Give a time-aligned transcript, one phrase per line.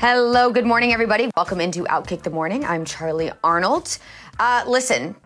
[0.00, 1.28] Hello, good morning, everybody.
[1.36, 2.64] Welcome into Outkick the Morning.
[2.64, 3.98] I'm Charlie Arnold.
[4.38, 5.16] Uh, listen,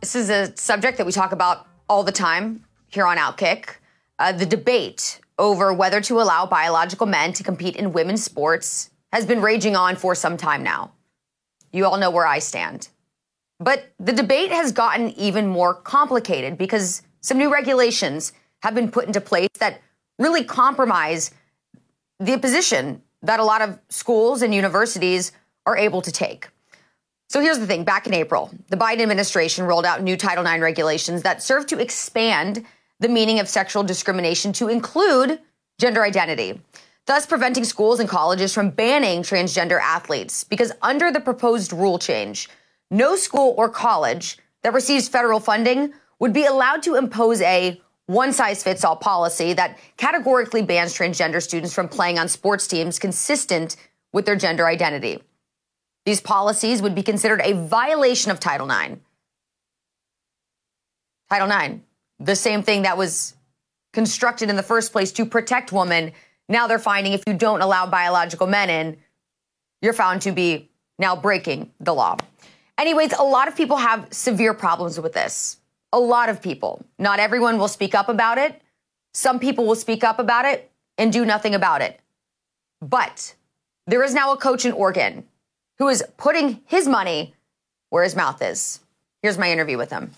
[0.00, 3.76] this is a subject that we talk about all the time here on Outkick.
[4.18, 9.24] Uh, the debate over whether to allow biological men to compete in women's sports has
[9.24, 10.90] been raging on for some time now.
[11.72, 12.88] You all know where I stand.
[13.60, 18.32] But the debate has gotten even more complicated because some new regulations
[18.64, 19.80] have been put into place that
[20.18, 21.30] really compromise
[22.18, 25.32] the position that a lot of schools and universities
[25.64, 26.48] are able to take.
[27.28, 30.62] So here's the thing back in April, the Biden administration rolled out new Title IX
[30.62, 32.64] regulations that serve to expand
[33.00, 35.40] the meaning of sexual discrimination to include
[35.78, 36.60] gender identity,
[37.06, 40.44] thus preventing schools and colleges from banning transgender athletes.
[40.44, 42.48] Because under the proposed rule change,
[42.90, 48.32] no school or college that receives federal funding would be allowed to impose a one
[48.32, 53.76] size fits all policy that categorically bans transgender students from playing on sports teams consistent
[54.12, 55.22] with their gender identity.
[56.04, 59.00] These policies would be considered a violation of Title IX.
[61.28, 61.80] Title IX,
[62.20, 63.34] the same thing that was
[63.92, 66.12] constructed in the first place to protect women.
[66.48, 68.96] Now they're finding if you don't allow biological men in,
[69.82, 72.16] you're found to be now breaking the law.
[72.78, 75.58] Anyways, a lot of people have severe problems with this.
[75.96, 76.84] A lot of people.
[76.98, 78.60] Not everyone will speak up about it.
[79.14, 81.98] Some people will speak up about it and do nothing about it.
[82.82, 83.34] But
[83.86, 85.24] there is now a coach in Oregon
[85.78, 87.34] who is putting his money
[87.88, 88.80] where his mouth is.
[89.22, 90.10] Here's my interview with him.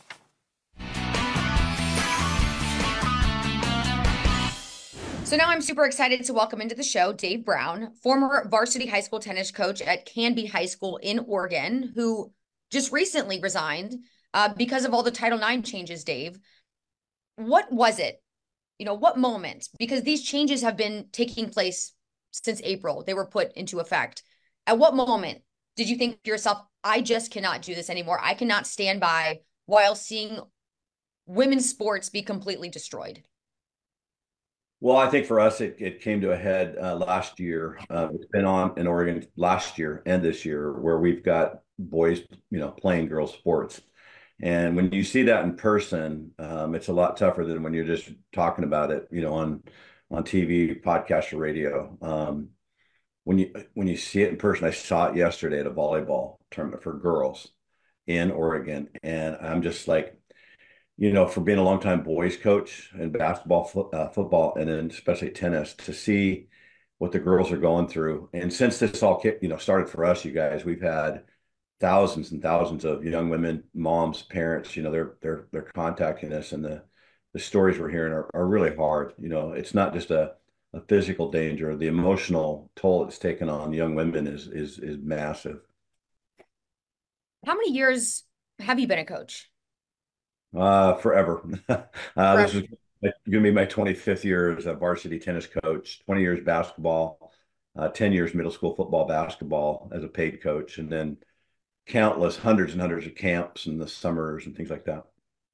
[5.22, 9.02] So now I'm super excited to welcome into the show Dave Brown, former varsity high
[9.02, 12.32] school tennis coach at Canby High School in Oregon, who
[12.72, 13.94] just recently resigned
[14.34, 16.38] uh, because of all the Title IX changes, Dave.
[17.36, 18.22] What was it?
[18.78, 19.68] You know, what moment?
[19.78, 21.92] Because these changes have been taking place
[22.30, 24.22] since April, they were put into effect.
[24.66, 25.42] At what moment
[25.76, 28.20] did you think to yourself, I just cannot do this anymore?
[28.22, 30.38] I cannot stand by while seeing
[31.26, 33.22] women's sports be completely destroyed?
[34.80, 37.78] Well, I think for us, it, it came to a head uh, last year.
[37.90, 42.22] Uh, it's been on in Oregon last year and this year, where we've got boys,
[42.50, 43.80] you know, playing girls sports.
[44.40, 47.84] And when you see that in person, um, it's a lot tougher than when you're
[47.84, 49.62] just talking about it, you know, on
[50.10, 51.96] on TV, podcast, or radio.
[52.00, 52.50] Um,
[53.24, 56.36] when you when you see it in person, I saw it yesterday at a volleyball
[56.50, 57.48] tournament for girls
[58.06, 60.18] in Oregon, and I'm just like,
[60.96, 65.30] you know, for being a longtime boys coach in basketball, uh, football, and then especially
[65.30, 66.48] tennis, to see
[66.98, 68.28] what the girls are going through.
[68.32, 71.24] And since this all, you know, started for us, you guys, we've had
[71.80, 74.76] thousands and thousands of young women, moms, parents.
[74.76, 76.82] You know, they're they're they're contacting us, and the
[77.32, 79.14] the stories we're hearing are, are really hard.
[79.18, 80.34] You know, it's not just a
[80.74, 85.60] a physical danger; the emotional toll it's taken on young women is is is massive.
[87.46, 88.24] How many years
[88.58, 89.50] have you been a coach?
[90.56, 91.42] Uh, forever.
[91.68, 91.82] uh,
[92.16, 92.42] forever.
[92.42, 92.62] This is
[93.30, 97.32] going to be my 25th year as a varsity tennis coach, 20 years basketball,
[97.76, 101.16] uh, 10 years middle school football, basketball as a paid coach, and then
[101.88, 105.04] countless hundreds and hundreds of camps in the summers and things like that.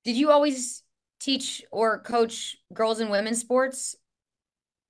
[0.04, 0.82] Did you always
[1.20, 3.96] teach or coach girls and women's sports?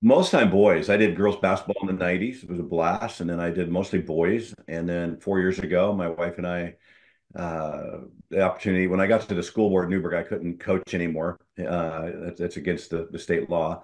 [0.01, 0.89] Most time boys.
[0.89, 2.43] I did girls basketball in the 90s.
[2.43, 3.21] It was a blast.
[3.21, 4.53] And then I did mostly boys.
[4.67, 6.75] And then four years ago, my wife and I
[7.35, 10.93] uh, the opportunity when I got to the school board in Newberg, I couldn't coach
[10.93, 11.39] anymore.
[11.59, 13.83] Uh, that's, that's, against the, the state law.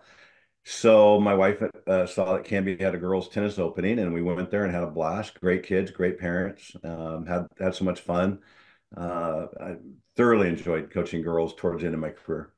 [0.64, 4.52] So my wife uh, saw that Canby had a girls' tennis opening, and we went
[4.52, 5.40] there and had a blast.
[5.42, 6.76] Great kids, great parents.
[6.84, 8.40] Um, had had so much fun.
[8.96, 9.76] Uh, I
[10.16, 12.54] thoroughly enjoyed coaching girls towards the end of my career.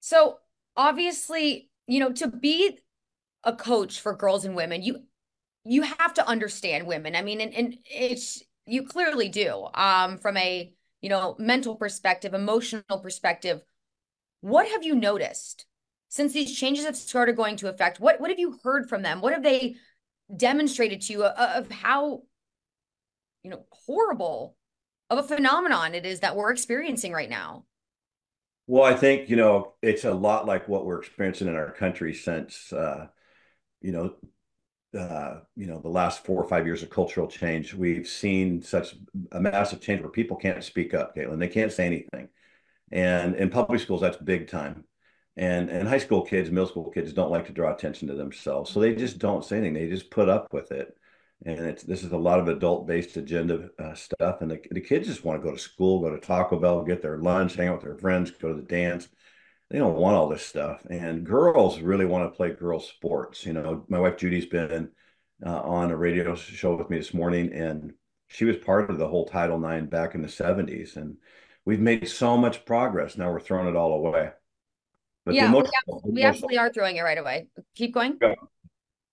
[0.00, 0.38] So
[0.76, 2.78] obviously, you know, to be
[3.42, 5.00] a coach for girls and women, you
[5.64, 7.16] you have to understand women.
[7.16, 10.72] I mean, and, and it's you clearly do um, from a
[11.02, 13.62] you know mental perspective emotional perspective
[14.40, 15.66] what have you noticed
[16.14, 19.20] since these changes have started going to effect what what have you heard from them
[19.20, 19.74] what have they
[20.34, 22.22] demonstrated to you of, of how
[23.42, 24.56] you know horrible
[25.10, 27.64] of a phenomenon it is that we're experiencing right now
[28.68, 32.14] well i think you know it's a lot like what we're experiencing in our country
[32.14, 33.06] since uh
[33.80, 34.14] you know
[34.96, 38.94] uh, you know the last four or five years of cultural change, we've seen such
[39.32, 41.40] a massive change where people can't speak up, Caitlin.
[41.40, 42.28] They can't say anything,
[42.92, 44.84] and in public schools, that's big time.
[45.36, 48.70] And and high school kids, middle school kids don't like to draw attention to themselves,
[48.70, 49.74] so they just don't say anything.
[49.74, 50.96] They just put up with it.
[51.44, 55.08] And it's this is a lot of adult-based agenda uh, stuff, and the, the kids
[55.08, 57.76] just want to go to school, go to Taco Bell, get their lunch, hang out
[57.76, 59.08] with their friends, go to the dance
[59.70, 60.84] they don't want all this stuff.
[60.88, 63.44] And girls really want to play girls sports.
[63.44, 64.90] You know, my wife Judy's been
[65.44, 67.92] uh, on a radio show with me this morning, and
[68.28, 70.96] she was part of the whole Title IX back in the 70s.
[70.96, 71.16] And
[71.64, 73.16] we've made so much progress.
[73.16, 74.30] Now we're throwing it all away.
[75.24, 77.46] But yeah, emotional, we, we absolutely are throwing it right away.
[77.74, 78.18] Keep going.
[78.20, 78.36] The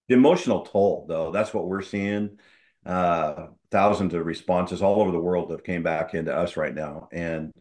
[0.10, 2.38] emotional toll, though, that's what we're seeing.
[2.86, 7.08] Uh, thousands of responses all over the world have came back into us right now,
[7.12, 7.54] and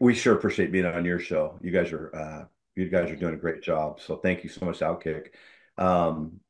[0.00, 1.58] we sure appreciate being on your show.
[1.60, 2.44] You guys are uh,
[2.76, 4.00] you guys are doing a great job.
[4.00, 5.28] So thank you so much, Outkick.
[5.76, 6.40] Um,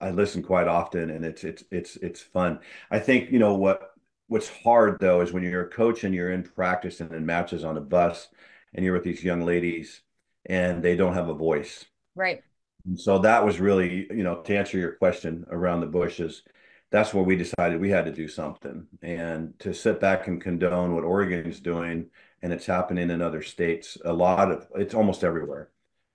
[0.00, 2.60] I listen quite often, and it's it's it's it's fun.
[2.90, 3.92] I think you know what
[4.26, 7.64] what's hard though is when you're a coach and you're in practice and in matches
[7.64, 8.28] on a bus,
[8.74, 10.02] and you're with these young ladies,
[10.46, 11.84] and they don't have a voice.
[12.14, 12.42] Right.
[12.86, 16.42] And so that was really you know to answer your question around the bushes.
[16.90, 20.94] That's where we decided we had to do something, and to sit back and condone
[20.94, 22.06] what Oregon's doing,
[22.42, 23.98] and it's happening in other states.
[24.04, 25.70] A lot of it's almost everywhere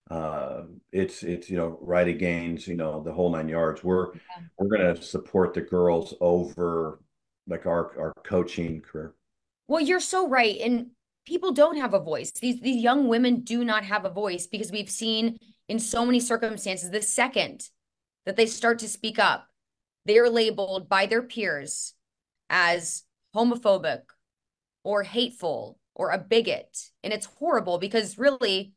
[0.10, 3.84] uh, it's it's you know right against you know the whole nine yards.
[3.84, 4.44] We're yeah.
[4.58, 7.00] we're going to support the girls over
[7.48, 9.14] like our our coaching career.
[9.68, 10.88] Well, you're so right, and
[11.30, 12.32] people don't have a voice.
[12.32, 15.38] These these young women do not have a voice because we've seen
[15.70, 17.70] in so many circumstances the second
[18.26, 19.48] that they start to speak up,
[20.06, 21.94] they are labeled by their peers
[22.50, 23.04] as
[23.36, 24.02] homophobic
[24.84, 28.74] or hateful or a bigot, and it's horrible because really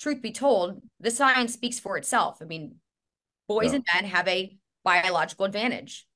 [0.00, 2.38] truth be told, the science speaks for itself.
[2.42, 2.76] I mean,
[3.46, 3.76] boys yeah.
[3.76, 6.06] and men have a biological advantage.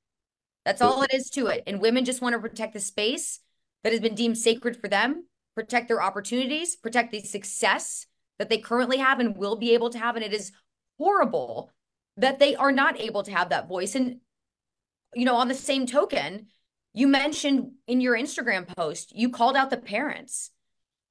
[0.65, 1.63] That's all it is to it.
[1.69, 3.39] And women just want to protect the space
[3.85, 8.07] that has been deemed sacred for them, protect their opportunities, protect the success
[8.39, 10.15] that they currently have and will be able to have.
[10.15, 10.53] And it is
[10.99, 11.73] horrible
[12.19, 13.95] that they are not able to have that voice.
[13.95, 14.19] And,
[15.15, 16.47] you know, on the same token,
[16.93, 20.51] you mentioned in your Instagram post, you called out the parents.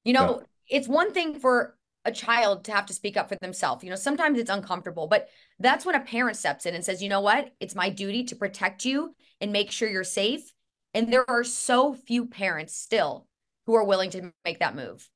[0.04, 0.38] You know,
[0.70, 0.78] yeah.
[0.78, 1.76] it's one thing for
[2.06, 3.84] a child to have to speak up for themselves.
[3.84, 5.28] You know, sometimes it's uncomfortable, but
[5.60, 7.52] that's when a parent steps in and says, you know what?
[7.60, 10.54] It's my duty to protect you and make sure you're safe.
[10.94, 13.26] And there are so few parents still
[13.66, 15.10] who are willing to make that move.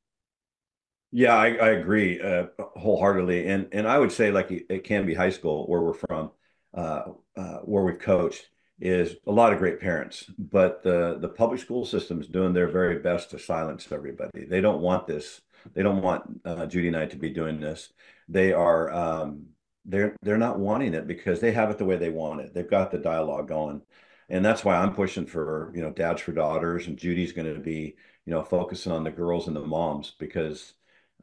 [1.12, 5.16] Yeah, I, I agree uh, wholeheartedly, and and I would say like it can be
[5.16, 6.32] high school where we're from,
[6.74, 7.04] uh,
[7.36, 8.50] uh, where we've coached
[8.80, 12.68] is a lot of great parents, but the the public school system is doing their
[12.68, 14.46] very best to silence everybody.
[14.46, 15.42] They don't want this
[15.74, 17.92] they don't want uh, Judy and I to be doing this.
[18.28, 19.48] They are um,
[19.86, 22.54] they're they're not wanting it because they have it the way they want it.
[22.54, 23.82] They've got the dialogue going,
[24.30, 27.60] and that's why I'm pushing for you know dads for daughters, and Judy's going to
[27.60, 27.96] be
[28.26, 30.74] you know focusing on the girls and the moms because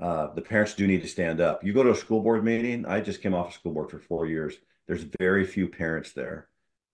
[0.01, 1.65] uh, the parents do need to stand up.
[1.65, 2.85] You go to a school board meeting.
[2.87, 4.55] I just came off a school board for four years.
[4.87, 6.49] There's very few parents there,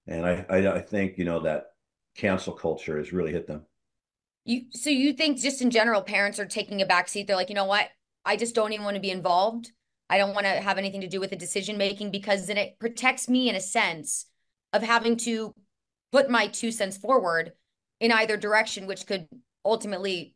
[0.07, 1.73] and I I, I think you know that
[2.15, 3.65] cancel culture has really hit them.
[4.45, 7.27] You so you think just in general, parents are taking a backseat.
[7.27, 7.89] They're like, you know what?
[8.25, 9.73] I just don't even want to be involved.
[10.11, 12.79] I don't want to have anything to do with the decision making because then it
[12.79, 14.27] protects me in a sense
[14.73, 15.55] of having to
[16.13, 17.53] put my two cents forward
[18.01, 19.27] in either direction, which could
[19.65, 20.35] ultimately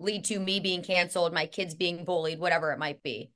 [0.00, 3.30] lead to me being canceled, my kids being bullied, whatever it might be.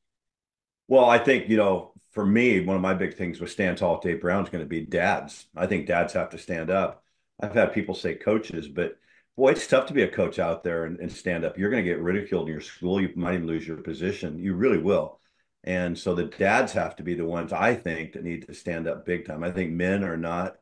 [0.88, 4.00] Well, I think, you know, for me, one of my big things with Stand Tall
[4.00, 5.46] Dave Brown is going to be dads.
[5.56, 7.02] I think dads have to stand up.
[7.40, 8.96] I've had people say coaches, but
[9.36, 11.58] boy, it's tough to be a coach out there and, and stand up.
[11.58, 13.00] You're going to get ridiculed in your school.
[13.00, 14.38] You might even lose your position.
[14.38, 15.18] You really will.
[15.64, 18.86] And so the dads have to be the ones I think that need to stand
[18.86, 19.42] up big time.
[19.42, 20.56] I think men are not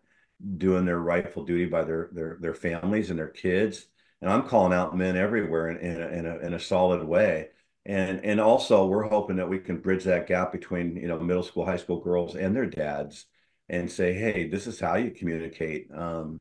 [0.57, 3.87] doing their rightful duty by their their their families and their kids.
[4.21, 7.49] And I'm calling out men everywhere in, in, a, in a in a solid way.
[7.87, 11.43] And and also we're hoping that we can bridge that gap between you know middle
[11.43, 13.27] school, high school girls and their dads,
[13.69, 15.89] and say, hey, this is how you communicate.
[15.95, 16.39] Um,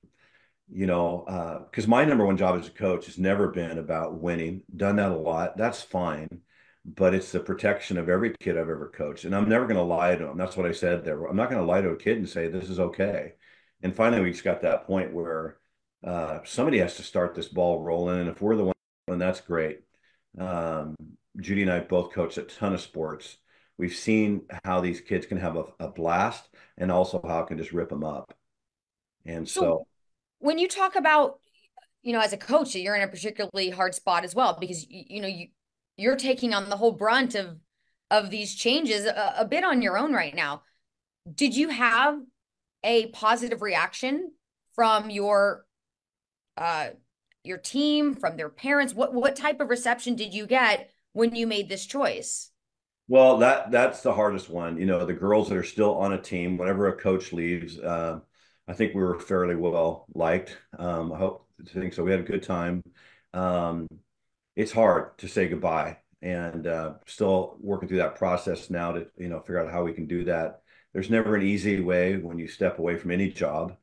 [0.71, 1.23] you know,
[1.69, 4.61] because uh, my number one job as a coach has never been about winning.
[4.75, 5.57] Done that a lot.
[5.57, 6.27] That's fine.
[6.85, 9.25] But it's the protection of every kid I've ever coached.
[9.25, 10.37] And I'm never going to lie to them.
[10.37, 11.23] That's what I said there.
[11.25, 13.33] I'm not going to lie to a kid and say, this is okay.
[13.81, 15.57] And finally, we just got that point where
[16.03, 18.21] uh, somebody has to start this ball rolling.
[18.21, 18.75] And if we're the one,
[19.07, 19.81] then that's great.
[20.37, 20.95] Um,
[21.39, 23.37] Judy and I both coached a ton of sports.
[23.77, 27.57] We've seen how these kids can have a, a blast and also how it can
[27.57, 28.33] just rip them up.
[29.25, 29.87] And so, so
[30.39, 31.39] when you talk about
[32.01, 35.03] you know as a coach you're in a particularly hard spot as well because you,
[35.07, 35.47] you know you
[35.97, 37.57] you're taking on the whole brunt of
[38.09, 40.63] of these changes a, a bit on your own right now
[41.35, 42.19] did you have
[42.83, 44.31] a positive reaction
[44.73, 45.65] from your
[46.57, 46.89] uh
[47.43, 51.47] your team from their parents what what type of reception did you get when you
[51.47, 52.51] made this choice
[53.07, 56.21] well that that's the hardest one you know the girls that are still on a
[56.21, 58.19] team whenever a coach leaves uh,
[58.69, 60.55] I think we were fairly well liked.
[60.77, 62.03] Um, I hope to think so.
[62.03, 62.83] We had a good time.
[63.33, 63.87] Um,
[64.55, 69.29] it's hard to say goodbye, and uh, still working through that process now to you
[69.29, 70.61] know figure out how we can do that
[70.93, 73.75] there's never an easy way when you step away from any job.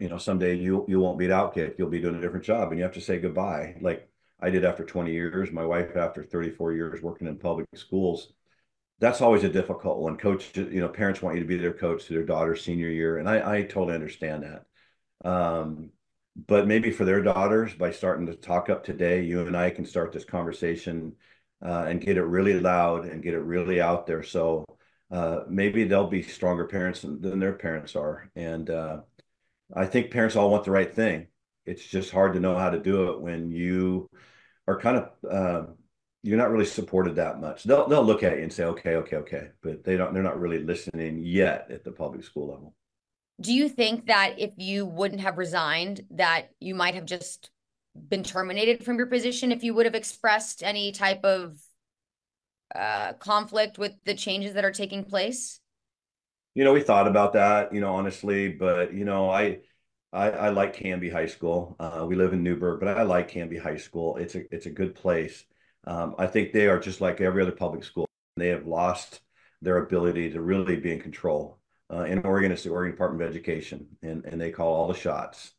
[0.00, 1.74] You know, someday you you won't be at Outkick.
[1.78, 3.76] You'll be doing a different job, and you have to say goodbye.
[3.80, 4.08] Like
[4.40, 5.50] I did after 20 years.
[5.52, 8.32] My wife after 34 years working in public schools.
[9.00, 10.16] That's always a difficult one.
[10.16, 13.18] Coach, you know, parents want you to be their coach to their daughter's senior year,
[13.18, 15.28] and I I totally understand that.
[15.28, 15.90] Um,
[16.46, 19.84] but maybe for their daughters, by starting to talk up today, you and I can
[19.86, 21.14] start this conversation
[21.64, 24.22] uh, and get it really loud and get it really out there.
[24.22, 24.64] So
[25.10, 28.30] uh, maybe they'll be stronger parents than, their parents are.
[28.36, 29.00] And uh,
[29.74, 31.28] I think parents all want the right thing.
[31.66, 34.08] It's just hard to know how to do it when you
[34.66, 35.66] are kind of uh,
[36.22, 37.64] you're not really supported that much.
[37.64, 40.12] They'll they'll look at you and say, okay, okay, okay, but they don't.
[40.12, 42.74] They're not really listening yet at the public school level.
[43.40, 47.50] Do you think that if you wouldn't have resigned, that you might have just
[48.08, 51.58] been terminated from your position if you would have expressed any type of
[52.74, 55.60] uh, conflict with the changes that are taking place?
[56.54, 59.60] You know, we thought about that, you know, honestly, but you know, I
[60.12, 61.76] I, I like Canby High School.
[61.78, 64.16] Uh, we live in Newberg, but I like Canby High School.
[64.16, 65.44] It's a it's a good place.
[65.86, 68.06] Um, I think they are just like every other public school.
[68.36, 69.20] They have lost
[69.62, 71.58] their ability to really be in control.
[71.90, 74.94] Uh, in Oregon, it's the Oregon Department of Education, and, and they call all the
[74.94, 75.52] shots.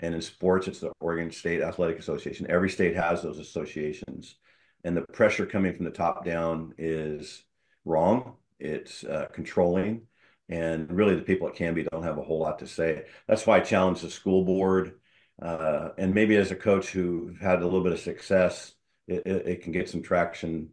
[0.00, 2.46] And in sports, it's the Oregon State Athletic Association.
[2.50, 4.36] Every state has those associations.
[4.84, 7.42] And the pressure coming from the top down is
[7.84, 8.34] wrong.
[8.58, 10.02] It's uh, controlling.
[10.48, 13.06] And really, the people at Canby don't have a whole lot to say.
[13.26, 15.00] That's why I challenge the school board.
[15.42, 18.74] Uh, and maybe as a coach who had a little bit of success,
[19.08, 20.70] it, it, it can get some traction,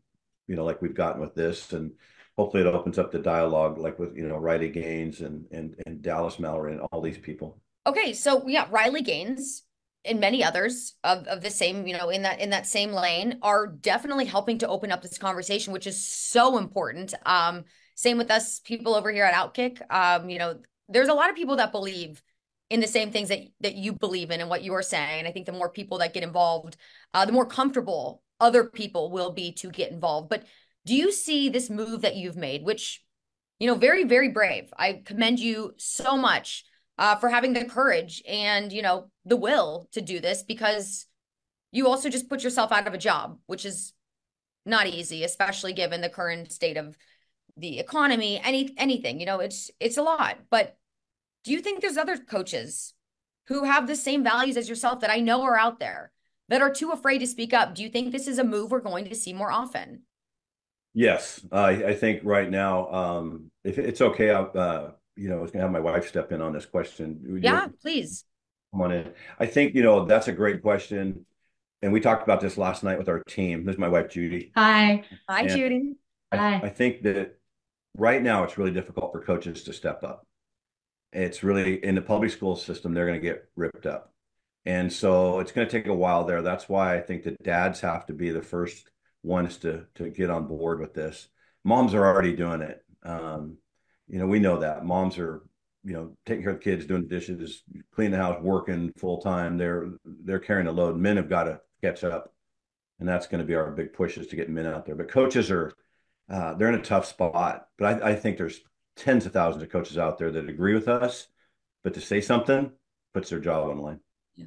[0.48, 1.74] you know, like we've gotten with this.
[1.74, 1.94] And
[2.38, 6.02] hopefully it opens up the dialogue like with you know Riley Gaines and and and
[6.02, 7.62] Dallas Mallory and all these people.
[7.86, 9.64] Okay, so yeah, Riley Gaines
[10.06, 13.40] and many others of, of the same, you know, in that in that same lane
[13.42, 17.14] are definitely helping to open up this conversation, which is so important.
[17.26, 19.82] Um, same with us people over here at Outkick.
[19.90, 20.60] Um, you know,
[20.90, 22.22] there's a lot of people that believe
[22.70, 25.20] in the same things that that you believe in and what you are saying.
[25.20, 26.78] And I think the more people that get involved,
[27.14, 30.30] uh, the more comfortable other people will be to get involved.
[30.30, 30.44] But
[30.86, 33.04] do you see this move that you've made, which,
[33.60, 34.74] you know, very, very brave?
[34.78, 36.66] I commend you so much
[36.98, 41.06] uh, for having the courage and, you know, the will to do this because
[41.72, 43.94] you also just put yourself out of a job, which is
[44.66, 46.96] not easy, especially given the current state of
[47.58, 50.38] the economy, any anything, you know, it's it's a lot.
[50.50, 50.76] But
[51.44, 52.94] do you think there's other coaches
[53.48, 56.12] who have the same values as yourself that I know are out there
[56.50, 57.76] that are too afraid to speak up?
[57.76, 60.04] Do you think this is a move we're going to see more often?
[60.94, 65.52] Yes, I, I think right now, um, if it's okay, uh, you know, I was
[65.52, 67.40] gonna have my wife step in on this question.
[67.42, 68.26] Yeah, please.
[68.72, 69.14] Come on in.
[69.40, 71.26] I think, you know, that's a great question.
[71.82, 73.66] And we talked about this last night with our team.
[73.66, 74.52] This is my wife, Judy.
[74.56, 75.04] Hi.
[75.30, 75.94] Hi, and Judy.
[76.32, 76.62] I, Hi.
[76.64, 77.38] I think that
[77.96, 80.26] right now it's really difficult for coaches to step up.
[81.12, 84.12] It's really in the public school system, they're going to get ripped up.
[84.66, 86.42] And so it's going to take a while there.
[86.42, 88.90] That's why I think that dads have to be the first
[89.22, 91.28] ones to to get on board with this.
[91.64, 92.84] Moms are already doing it.
[93.04, 93.58] Um,
[94.08, 95.44] you know, we know that moms are,
[95.84, 99.22] you know, taking care of the kids, doing the dishes, cleaning the house, working full
[99.22, 99.58] time.
[99.58, 100.98] They're they're carrying the load.
[100.98, 102.34] Men have got to catch up,
[103.00, 104.96] and that's going to be our big push is to get men out there.
[104.96, 105.74] But coaches are,
[106.30, 107.68] uh, they're in a tough spot.
[107.78, 108.62] But I, I think there's
[108.96, 111.28] tens of thousands of coaches out there that agree with us,
[111.84, 112.72] but to say something
[113.14, 114.00] puts their job on the line.
[114.36, 114.46] Yeah.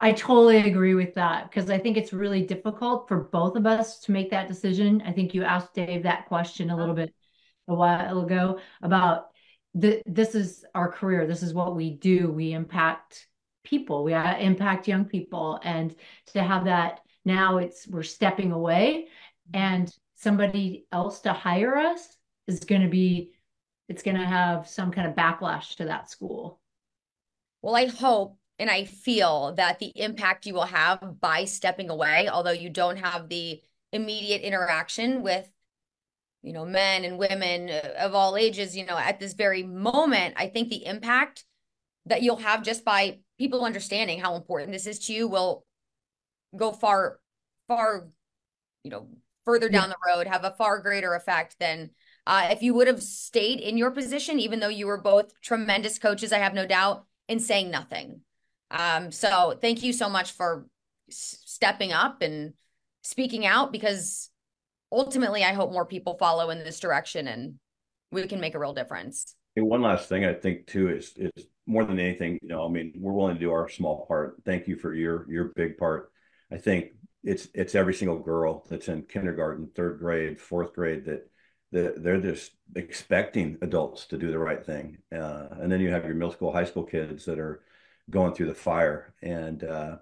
[0.00, 4.00] I totally agree with that because I think it's really difficult for both of us
[4.00, 5.02] to make that decision.
[5.06, 7.14] I think you asked Dave that question a little bit
[7.68, 9.28] a while ago about
[9.74, 11.26] this is our career.
[11.26, 12.30] This is what we do.
[12.30, 13.26] We impact
[13.64, 14.04] people.
[14.04, 15.94] We uh, impact young people, and
[16.32, 19.08] to have that now, it's we're stepping away,
[19.52, 22.16] and somebody else to hire us
[22.46, 23.32] is going to be
[23.88, 26.60] it's going to have some kind of backlash to that school.
[27.62, 32.28] Well, I hope and I feel that the impact you will have by stepping away,
[32.28, 33.60] although you don't have the
[33.92, 35.48] immediate interaction with,
[36.44, 40.46] you know, men and women of all ages, you know, at this very moment, I
[40.46, 41.44] think the impact
[42.04, 45.64] that you'll have just by people understanding how important this is to you will
[46.54, 47.18] go far,
[47.66, 48.08] far,
[48.82, 49.08] you know,
[49.46, 49.94] further down yeah.
[49.94, 51.90] the road, have a far greater effect than
[52.26, 55.98] uh, if you would have stayed in your position, even though you were both tremendous
[55.98, 58.20] coaches, I have no doubt, in saying nothing.
[58.70, 60.66] Um, so thank you so much for
[61.10, 62.52] s- stepping up and
[63.02, 64.30] speaking out because
[64.94, 67.54] ultimately I hope more people follow in this direction and
[68.10, 69.34] we can make a real difference.
[69.56, 72.92] One last thing I think too is is more than anything, you know, I mean,
[72.96, 74.36] we're willing to do our small part.
[74.44, 76.10] Thank you for your your big part.
[76.50, 81.30] I think it's it's every single girl that's in kindergarten, third grade, fourth grade that
[81.72, 84.98] they're, they're just expecting adults to do the right thing.
[85.12, 87.62] Uh, and then you have your middle school, high school kids that are
[88.08, 89.14] going through the fire.
[89.22, 89.96] And, uh,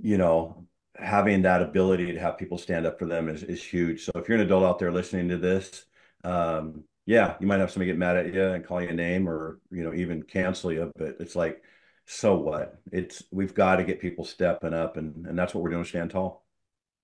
[0.00, 0.66] you know,
[0.98, 4.04] having that ability to have people stand up for them is, is huge.
[4.04, 5.84] So if you're an adult out there listening to this,
[6.24, 9.28] um, yeah, you might have somebody get mad at you and call you a name
[9.28, 11.62] or, you know, even cancel you, but it's like,
[12.06, 12.80] so what?
[12.92, 16.10] It's, we've got to get people stepping up and, and that's what we're doing, stand
[16.10, 16.44] tall.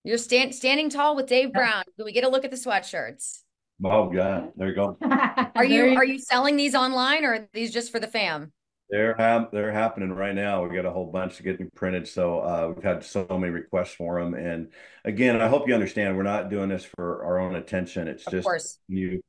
[0.05, 1.85] You're stand, standing tall with Dave Brown.
[1.97, 3.43] Do we get a look at the sweatshirts?
[3.85, 4.97] Oh yeah, there you go.
[5.57, 8.53] are you are you selling these online or are these just for the fam?
[8.93, 10.63] They're ha- they're happening right now.
[10.63, 13.95] We got a whole bunch to get printed, so uh, we've had so many requests
[13.95, 14.35] for them.
[14.35, 14.69] And
[15.07, 18.07] again, I hope you understand we're not doing this for our own attention.
[18.07, 18.79] It's of just course.
[18.89, 19.23] you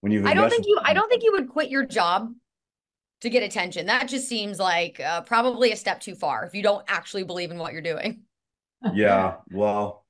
[0.00, 0.26] when you.
[0.26, 0.80] I don't think you.
[0.82, 2.32] I don't think you would quit your job
[3.20, 3.84] to get attention.
[3.84, 7.50] That just seems like uh, probably a step too far if you don't actually believe
[7.50, 8.22] in what you're doing.
[8.94, 10.06] Yeah, well,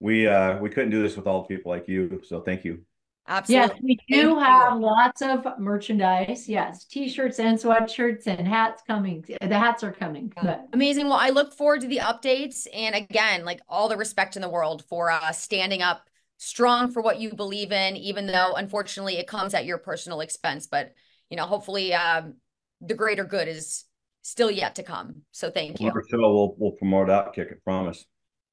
[0.00, 2.80] we uh, we couldn't do this with all the people like you, so thank you.
[3.28, 3.68] Absolutely.
[3.68, 6.48] Yes, we do have lots of merchandise.
[6.48, 9.24] Yes, t-shirts and sweatshirts and hats coming.
[9.40, 10.32] The hats are coming.
[10.42, 10.66] But.
[10.72, 11.06] Amazing.
[11.06, 14.48] Well, I look forward to the updates and again, like all the respect in the
[14.48, 16.02] world for uh, standing up
[16.38, 20.66] strong for what you believe in, even though unfortunately it comes at your personal expense.
[20.66, 20.92] But
[21.30, 22.34] you know, hopefully, um,
[22.80, 23.84] the greater good is
[24.22, 25.22] still yet to come.
[25.30, 25.92] So thank you.
[26.10, 27.52] Sure, we'll we'll promote Outkick.
[27.52, 28.04] I promise.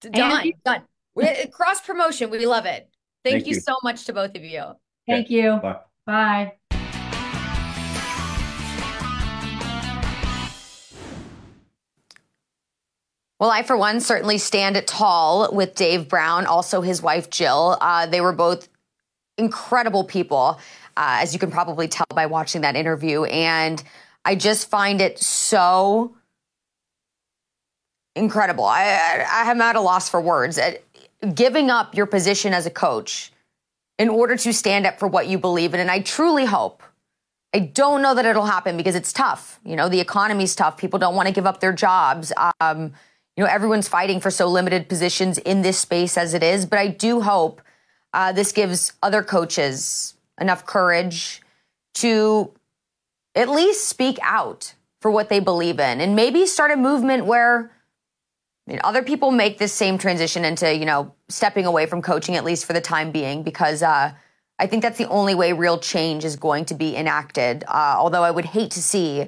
[0.02, 0.48] Done.
[0.48, 0.84] And- done.
[1.52, 2.30] Cross promotion.
[2.30, 2.88] We love it.
[3.24, 4.64] Thank, Thank you, you, so much to both of you.
[5.08, 5.60] Thank you.
[5.62, 5.80] Bye.
[6.06, 6.54] Bye.
[13.40, 17.78] Well, I, for one, certainly stand tall with Dave Brown, also his wife, Jill.
[17.80, 18.68] Uh, they were both
[19.38, 20.60] incredible people,
[20.98, 23.24] uh, as you can probably tell by watching that interview.
[23.24, 23.82] And
[24.26, 26.18] I just find it so
[28.14, 28.66] incredible.
[28.66, 30.60] I, I, am at a loss for words
[31.34, 33.32] giving up your position as a coach
[33.98, 35.80] in order to stand up for what you believe in.
[35.80, 36.82] And I truly hope,
[37.54, 39.60] I don't know that it'll happen because it's tough.
[39.66, 40.78] You know, the economy's tough.
[40.78, 42.32] People don't want to give up their jobs.
[42.62, 42.94] Um,
[43.36, 46.66] you know, everyone's fighting for so limited positions in this space as it is.
[46.66, 47.62] But I do hope
[48.14, 51.42] uh, this gives other coaches enough courage
[51.96, 52.54] to
[53.36, 57.72] at least speak out for what they believe in and maybe start a movement where
[58.70, 62.46] mean, other people make this same transition into, you know, stepping away from coaching, at
[62.46, 64.14] least for the time being, because uh,
[64.60, 67.64] I think that's the only way real change is going to be enacted.
[67.68, 69.28] Uh, although I would hate to see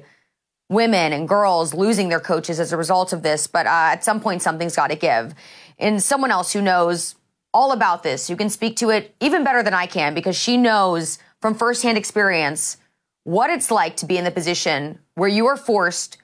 [0.70, 4.20] women and girls losing their coaches as a result of this, but uh, at some
[4.20, 5.34] point, something's got to give.
[5.78, 7.16] And someone else who knows
[7.52, 10.56] all about this, who can speak to it even better than I can, because she
[10.56, 12.78] knows from firsthand experience
[13.24, 16.16] what it's like to be in the position where you are forced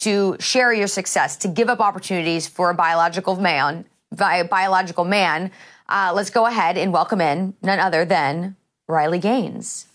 [0.00, 3.84] to share your success, to give up opportunities for a biological man,
[4.14, 5.50] bi- biological man.
[5.88, 8.56] Uh, let's go ahead and welcome in none other than
[8.88, 9.86] Riley Gaines.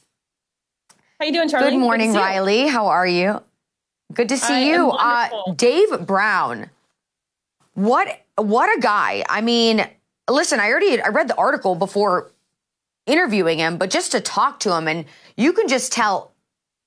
[1.19, 1.71] How you doing, Charlie?
[1.71, 2.63] Good morning, Good Riley.
[2.63, 2.69] You.
[2.69, 3.41] How are you?
[4.13, 4.91] Good to see I you.
[4.91, 6.69] Uh, Dave Brown.
[7.73, 9.23] What what a guy.
[9.27, 9.85] I mean,
[10.29, 12.31] listen, I already I read the article before
[13.05, 15.05] interviewing him, but just to talk to him and
[15.37, 16.31] you can just tell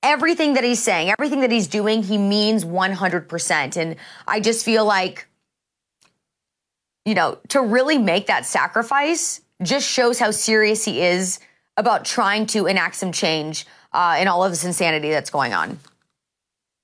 [0.03, 3.77] everything that he's saying, everything that he's doing, he means 100%.
[3.77, 3.95] And
[4.27, 5.27] I just feel like,
[7.05, 11.39] you know, to really make that sacrifice just shows how serious he is
[11.77, 15.79] about trying to enact some change uh, in all of this insanity that's going on.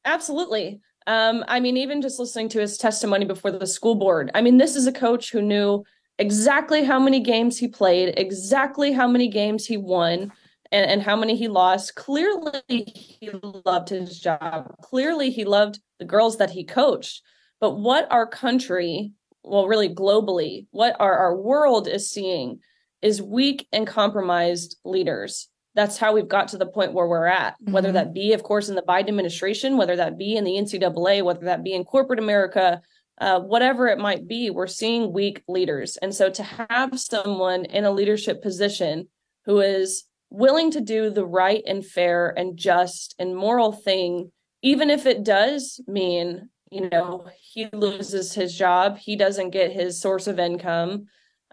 [0.06, 0.82] Absolutely.
[1.08, 4.58] Um, I mean, even just listening to his testimony before the school board, I mean,
[4.58, 5.84] this is a coach who knew
[6.18, 10.32] exactly how many games he played, exactly how many games he won
[10.76, 11.96] and, and how many he lost.
[11.96, 13.32] Clearly, he
[13.66, 14.76] loved his job.
[14.82, 17.22] Clearly, he loved the girls that he coached.
[17.62, 22.60] But what our country, well, really globally, what our, our world is seeing
[23.02, 25.48] is weak and compromised leaders.
[25.76, 27.72] That's how we've got to the point where we're at, mm-hmm.
[27.72, 31.24] whether that be, of course, in the Biden administration, whether that be in the NCAA,
[31.24, 32.82] whether that be in corporate America,
[33.22, 35.96] uh, whatever it might be, we're seeing weak leaders.
[35.98, 39.08] And so to have someone in a leadership position
[39.46, 40.04] who is
[40.36, 45.24] willing to do the right and fair and just and moral thing, even if it
[45.24, 51.06] does mean, you know, he loses his job, he doesn't get his source of income,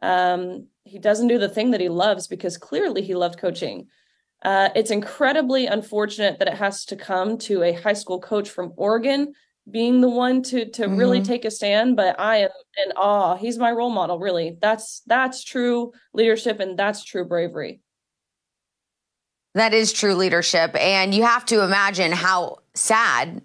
[0.02, 3.86] um, he doesn't do the thing that he loves because clearly he loved coaching.
[4.44, 8.72] Uh, it's incredibly unfortunate that it has to come to a high school coach from
[8.76, 9.32] Oregon
[9.70, 10.96] being the one to to mm-hmm.
[10.96, 12.50] really take a stand but i am
[12.84, 17.80] in awe he's my role model really that's that's true leadership and that's true bravery
[19.54, 20.74] that is true leadership.
[20.76, 23.42] And you have to imagine how sad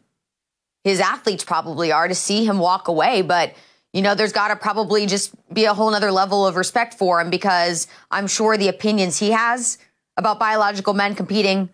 [0.83, 3.21] his athletes probably are to see him walk away.
[3.21, 3.53] But,
[3.93, 7.19] you know, there's got to probably just be a whole nother level of respect for
[7.19, 9.77] him because I'm sure the opinions he has
[10.15, 11.69] about biological men competing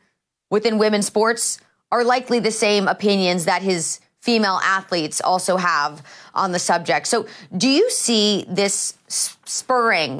[0.50, 1.60] within women's sports
[1.92, 6.02] are likely the same opinions that his female athletes also have
[6.34, 7.08] on the subject.
[7.08, 10.20] So, do you see this spurring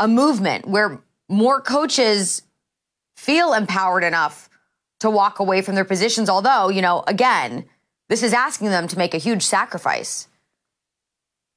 [0.00, 2.42] a movement where more coaches
[3.18, 4.48] feel empowered enough
[5.00, 6.30] to walk away from their positions?
[6.30, 7.64] Although, you know, again,
[8.08, 10.28] this is asking them to make a huge sacrifice.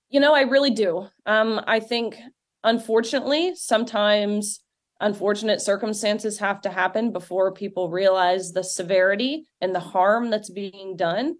[0.10, 1.08] You know, I really do.
[1.26, 2.18] Um, I think,
[2.64, 4.60] unfortunately, sometimes
[5.00, 10.96] unfortunate circumstances have to happen before people realize the severity and the harm that's being
[10.98, 11.36] done.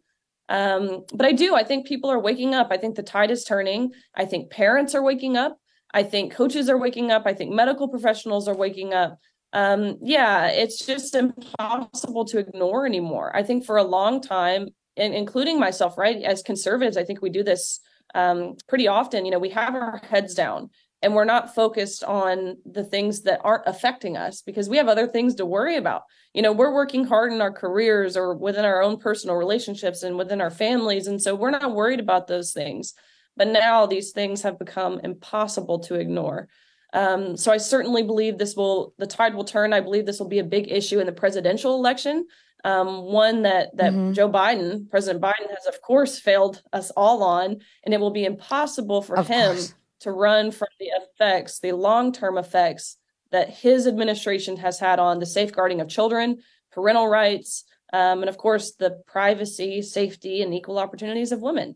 [0.50, 1.56] Um, but I do.
[1.56, 2.68] I think people are waking up.
[2.72, 3.92] I think the tide is turning.
[4.16, 5.58] I think parents are waking up.
[5.94, 7.24] I think coaches are waking up.
[7.26, 9.18] I think medical professionals are waking up.
[9.54, 13.36] Um, yeah, it's just impossible to ignore anymore.
[13.36, 17.30] I think for a long time, and including myself, right, as conservatives, I think we
[17.30, 17.80] do this
[18.14, 19.26] um, pretty often.
[19.26, 20.70] You know, we have our heads down
[21.02, 25.08] and we're not focused on the things that aren't affecting us because we have other
[25.08, 26.04] things to worry about.
[26.34, 30.18] You know, we're working hard in our careers or within our own personal relationships and
[30.18, 31.08] within our families.
[31.08, 32.94] And so we're not worried about those things.
[33.36, 36.50] But now these things have become impossible to ignore.
[36.94, 39.74] Um, so I certainly believe this will, the tide will turn.
[39.74, 42.28] I believe this will be a big issue in the presidential election.
[42.64, 44.14] Um, one that that mm-hmm.
[44.14, 48.24] Joe Biden, President Biden, has of course failed us all on, and it will be
[48.24, 49.74] impossible for of him course.
[50.02, 52.98] to run from the effects, the long term effects
[53.32, 56.38] that his administration has had on the safeguarding of children,
[56.72, 61.76] parental rights, um, and of course the privacy, safety, and equal opportunities of women.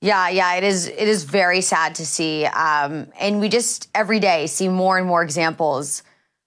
[0.00, 0.86] Yeah, yeah, it is.
[0.86, 5.06] It is very sad to see, um, and we just every day see more and
[5.06, 6.04] more examples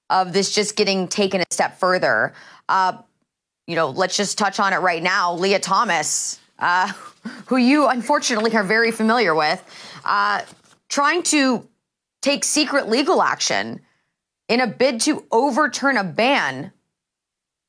[0.09, 2.33] of this just getting taken a step further.
[2.69, 2.97] Uh,
[3.67, 5.33] you know, let's just touch on it right now.
[5.33, 6.93] Lia Thomas, uh,
[7.47, 9.61] who you unfortunately are very familiar with,
[10.05, 10.41] uh,
[10.87, 11.67] trying to
[12.21, 13.81] take secret legal action
[14.47, 16.71] in a bid to overturn a ban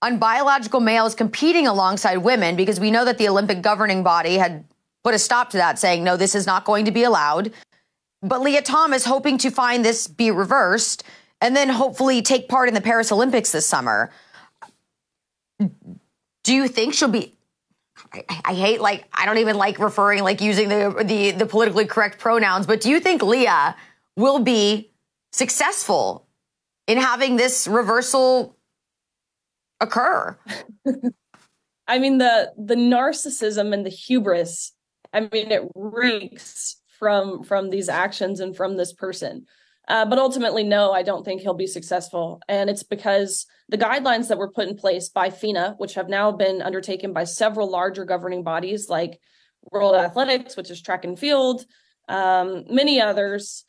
[0.01, 4.65] on biological males competing alongside women because we know that the Olympic governing body had
[5.05, 7.53] put a stop to that, saying, no, this is not going to be allowed.
[8.23, 11.05] But Lia Thomas hoping to find this be reversed
[11.41, 14.13] and then hopefully take part in the Paris Olympics this summer.
[15.59, 17.37] Do you think she'll be?
[18.13, 21.87] I, I, hate like I don't even like referring like using the, the the politically
[21.87, 23.77] correct pronouns, but do you think Lia
[24.17, 24.91] will be
[25.33, 26.27] successful
[26.87, 28.57] in having this reversal
[29.81, 30.37] occur?
[31.89, 34.73] I mean the the narcissism and the hubris
[35.13, 39.47] I mean, it reeks from from these actions and from this person.
[39.89, 42.41] Uh, but ultimately, no, I don't think he'll be successful.
[42.49, 46.31] And it's because the guidelines that were put in place by FINA, which have now
[46.31, 49.19] been undertaken by several larger governing bodies like
[49.73, 51.65] World Athletics, which is track and field,
[52.09, 53.65] um, many others,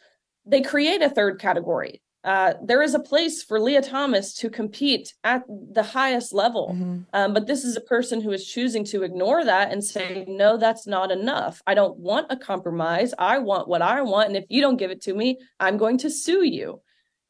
[0.45, 5.13] they create a third category uh, there is a place for Lia Thomas to compete
[5.25, 6.71] at the highest level.
[6.73, 7.01] Mm-hmm.
[7.12, 10.55] Um, but this is a person who is choosing to ignore that and say, no,
[10.55, 11.62] that's not enough.
[11.67, 13.13] I don't want a compromise.
[13.19, 14.27] I want what I want.
[14.27, 16.81] And if you don't give it to me, I'm going to sue you.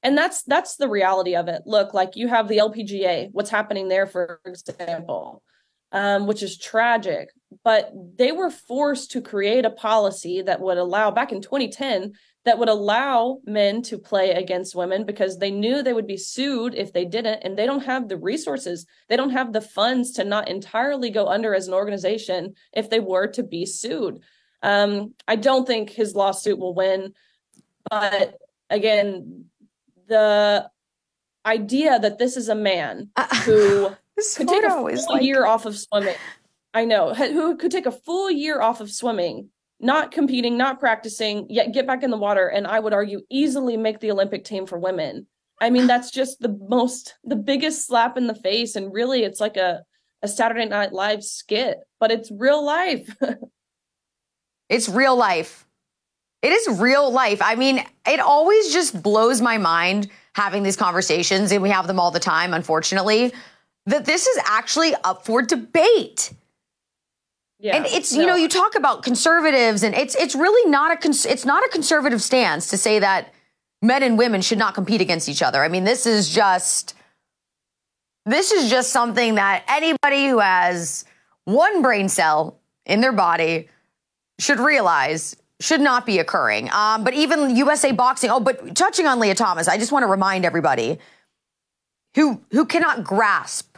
[0.03, 1.63] And that's that's the reality of it.
[1.65, 5.41] Look, like you have the LPGA, what's happening there, for example,
[5.93, 7.29] um, which is tragic.
[7.63, 12.13] But they were forced to create a policy that would allow back in 2010
[12.45, 16.75] that would allow men to play against women because they knew they would be sued
[16.75, 18.86] if they didn't and they don't have the resources.
[19.08, 22.99] They don't have the funds to not entirely go under as an organization if they
[22.99, 24.21] were to be sued.
[24.62, 27.13] Um, i don't think his lawsuit will win
[27.89, 28.38] but
[28.69, 29.43] again
[30.08, 30.69] the
[31.45, 33.10] idea that this is a man
[33.45, 33.89] who
[34.36, 35.23] could take a full like...
[35.23, 36.15] year off of swimming.
[36.73, 37.13] I know.
[37.13, 39.49] Who could take a full year off of swimming
[39.84, 42.48] not competing, not practicing, yet get back in the water.
[42.48, 45.28] And I would argue easily make the Olympic team for women.
[45.62, 48.76] I mean, that's just the most, the biggest slap in the face.
[48.76, 49.84] And really, it's like a,
[50.22, 53.15] a Saturday Night Live skit, but it's real life.
[54.69, 55.67] it's real life.
[56.41, 57.41] It is real life.
[57.41, 62.00] I mean, it always just blows my mind having these conversations, and we have them
[62.00, 63.32] all the time, unfortunately,
[63.86, 66.34] that this is actually up for debate.
[67.63, 68.19] Yeah, and it's no.
[68.19, 71.63] you know you talk about conservatives and it's it's really not a cons- it's not
[71.63, 73.34] a conservative stance to say that
[73.82, 75.63] men and women should not compete against each other.
[75.63, 76.93] I mean this is just
[78.26, 81.06] this is just something that anybody who has
[81.45, 83.69] one brain cell in their body
[84.39, 86.69] should realize should not be occurring.
[86.73, 88.30] Um, but even USA Boxing.
[88.30, 90.99] Oh, but touching on Lia Thomas, I just want to remind everybody
[92.15, 93.73] who who cannot grasp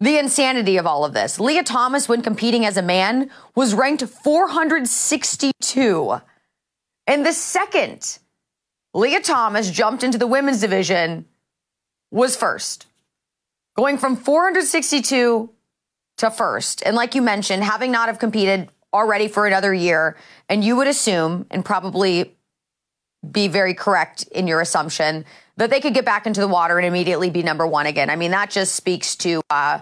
[0.00, 1.38] the insanity of all of this.
[1.38, 6.20] Lia Thomas, when competing as a man, was ranked 462.
[7.06, 8.18] And the second
[8.94, 11.26] Lia Thomas jumped into the women's division,
[12.10, 12.86] was first,
[13.76, 15.50] going from 462
[16.16, 16.82] to first.
[16.84, 20.16] And like you mentioned, having not have competed already for another year,
[20.48, 22.36] and you would assume, and probably
[23.30, 25.24] be very correct in your assumption,
[25.56, 28.10] that they could get back into the water and immediately be number one again.
[28.10, 29.80] I mean, that just speaks to uh,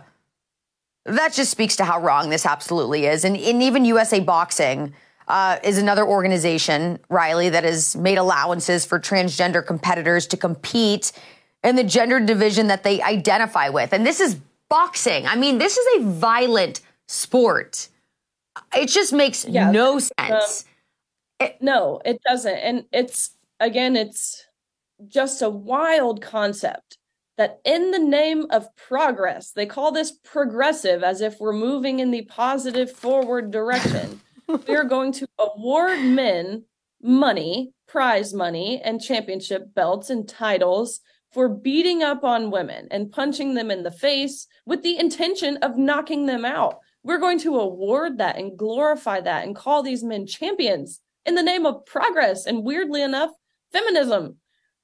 [1.09, 3.25] that just speaks to how wrong this absolutely is.
[3.25, 4.93] And, and even USA Boxing
[5.27, 11.13] uh, is another organization, Riley, that has made allowances for transgender competitors to compete
[11.65, 13.93] in the gender division that they identify with.
[13.93, 15.27] And this is boxing.
[15.27, 17.89] I mean, this is a violent sport.
[18.75, 20.65] It just makes yeah, no sense.
[21.41, 22.57] it, no, it doesn't.
[22.57, 24.47] And it's, again, it's
[25.07, 26.98] just a wild concept
[27.39, 32.11] that in the name of progress, they call this progressive as if we're moving in
[32.11, 34.21] the positive forward direction.
[34.49, 36.65] we are going to award men
[37.01, 41.01] money, prize money, and championship belts and titles
[41.33, 45.79] for beating up on women and punching them in the face with the intention of
[45.79, 46.79] knocking them out.
[47.05, 51.43] We're going to award that and glorify that and call these men champions in the
[51.43, 53.31] name of progress and weirdly enough,
[53.73, 54.39] feminism.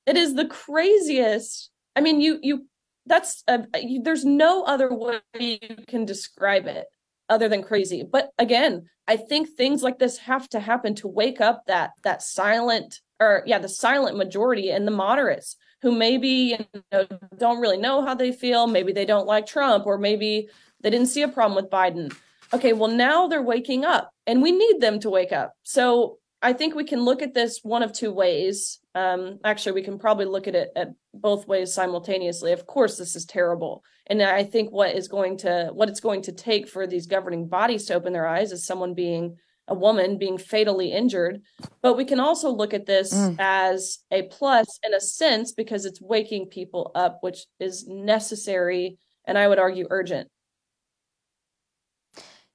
[0.06, 2.66] It is the craziest I mean, you you
[3.07, 6.87] that's a, you, there's no other way you can describe it
[7.28, 8.02] other than crazy.
[8.11, 12.22] But again, I think things like this have to happen to wake up that that
[12.22, 17.07] silent or yeah, the silent majority and the moderates who maybe you know
[17.38, 20.48] don't really know how they feel, maybe they don't like Trump or maybe
[20.80, 22.14] they didn't see a problem with Biden.
[22.52, 25.54] Okay, well now they're waking up and we need them to wake up.
[25.62, 28.78] So I think we can look at this one of two ways.
[28.94, 32.52] Um, actually, we can probably look at it at both ways simultaneously.
[32.52, 36.20] Of course, this is terrible, and I think what is going to what it's going
[36.22, 40.18] to take for these governing bodies to open their eyes is someone being a woman
[40.18, 41.40] being fatally injured.
[41.80, 43.37] But we can also look at this mm.
[43.38, 49.38] as a plus in a sense because it's waking people up, which is necessary and
[49.38, 50.28] I would argue urgent.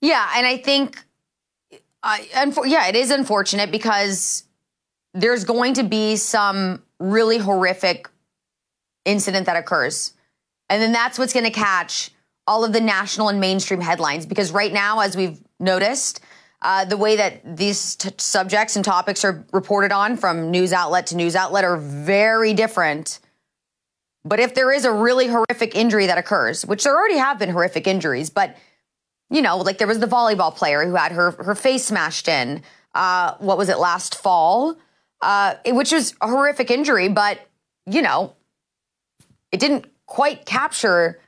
[0.02, 1.04] Yeah, and I think
[2.04, 2.18] uh,
[2.66, 4.44] yeah, it is unfortunate because
[5.14, 8.10] there's going to be some really horrific
[9.06, 10.14] incident that occurs.
[10.70, 12.12] And then that's what's going to catch
[12.46, 14.26] all of the national and mainstream headlines.
[14.26, 16.22] Because right now, as we've noticed,
[16.62, 21.08] uh, the way that these t- subjects and topics are reported on from news outlet
[21.08, 23.20] to news outlet are very different.
[24.26, 27.50] But if there is a really horrific injury that occurs, which there already have been
[27.50, 28.56] horrific injuries, but
[29.30, 32.64] you know, like there was the volleyball player who had her her face smashed in.
[32.96, 34.78] Uh, what was it last fall?
[35.22, 37.40] Uh, which was a horrific injury, but
[37.86, 38.34] you know,
[39.52, 41.20] it didn't quite capture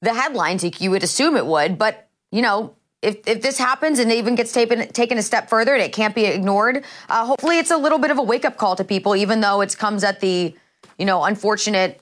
[0.00, 1.78] the headlines you would assume it would.
[1.78, 5.48] But you know, if if this happens and it even gets taken taken a step
[5.48, 8.44] further and it can't be ignored, uh, hopefully it's a little bit of a wake
[8.44, 10.54] up call to people, even though it comes at the
[10.98, 12.00] you know unfortunate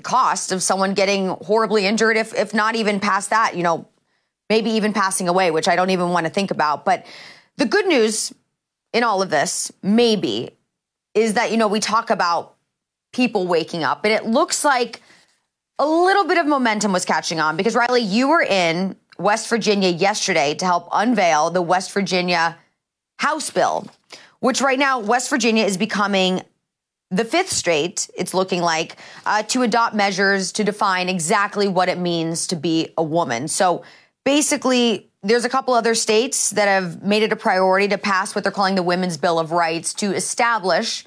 [0.00, 3.88] cost of someone getting horribly injured, if if not even past that, you know,
[4.48, 6.84] maybe even passing away, which I don't even want to think about.
[6.84, 7.06] But
[7.56, 8.32] the good news
[8.92, 10.50] in all of this, maybe,
[11.14, 12.56] is that, you know, we talk about
[13.12, 15.02] people waking up, and it looks like
[15.78, 19.88] a little bit of momentum was catching on because Riley, you were in West Virginia
[19.88, 22.56] yesterday to help unveil the West Virginia
[23.18, 23.86] House bill,
[24.40, 26.42] which right now West Virginia is becoming
[27.10, 31.98] the fifth state, it's looking like, uh, to adopt measures to define exactly what it
[31.98, 33.48] means to be a woman.
[33.48, 33.82] So
[34.24, 38.44] basically, there's a couple other states that have made it a priority to pass what
[38.44, 41.04] they're calling the Women's Bill of Rights to establish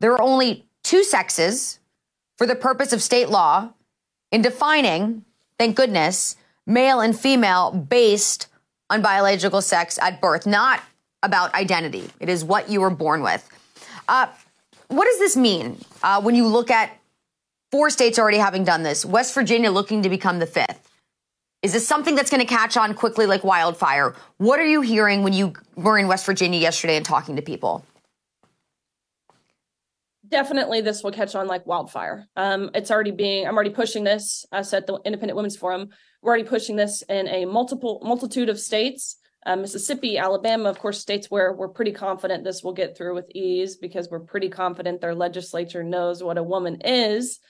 [0.00, 1.80] there are only two sexes
[2.36, 3.70] for the purpose of state law
[4.30, 5.24] in defining,
[5.58, 8.46] thank goodness, male and female based
[8.90, 10.82] on biological sex at birth, not
[11.22, 12.08] about identity.
[12.20, 13.48] It is what you were born with.
[14.08, 14.28] Uh,
[14.88, 16.90] what does this mean uh, when you look at
[17.70, 20.90] four states already having done this, West Virginia looking to become the fifth?
[21.62, 24.14] Is this something that's going to catch on quickly like wildfire?
[24.38, 27.84] What are you hearing when you were in West Virginia yesterday and talking to people?
[30.28, 32.26] Definitely, this will catch on like wildfire.
[32.36, 33.46] Um, it's already being.
[33.46, 34.44] I'm already pushing this.
[34.52, 35.88] I said the Independent Women's Forum.
[36.22, 39.16] We're already pushing this in a multiple multitude of states
[39.48, 43.30] uh, Mississippi, Alabama, of course, states where we're pretty confident this will get through with
[43.34, 47.40] ease because we're pretty confident their legislature knows what a woman is.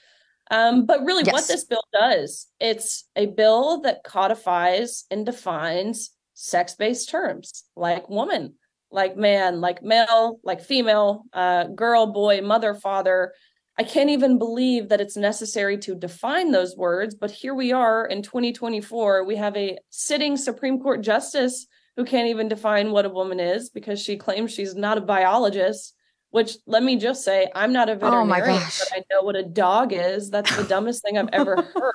[0.49, 1.33] Um, but really, yes.
[1.33, 8.09] what this bill does, it's a bill that codifies and defines sex based terms like
[8.09, 8.53] woman,
[8.89, 13.33] like man, like male, like female, uh, girl, boy, mother, father.
[13.77, 17.13] I can't even believe that it's necessary to define those words.
[17.13, 19.25] But here we are in 2024.
[19.25, 21.67] We have a sitting Supreme Court justice
[21.99, 25.93] who can't even define what a woman is because she claims she's not a biologist.
[26.29, 28.79] Which let me just say, I'm not a Oh my veterinarian, gosh.
[28.79, 30.29] but I know what a dog is.
[30.29, 31.93] That's the dumbest thing I've ever heard.